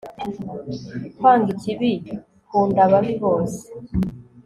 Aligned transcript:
Kwanga 1.17 1.49
ikibi 1.55 1.91
kunda 2.47 2.79
ababi 2.85 3.13
bose 3.23 3.63